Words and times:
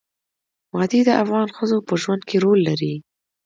وادي 0.75 0.99
د 1.05 1.09
افغان 1.23 1.47
ښځو 1.57 1.77
په 1.87 1.93
ژوند 2.01 2.21
کې 2.29 2.37
رول 2.43 2.59
لري. 2.69 2.93